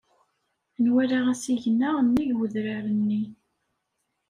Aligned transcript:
Nwala 0.83 1.17
asigna 1.31 1.89
nnig 2.05 2.29
wedrar-nni. 2.37 3.21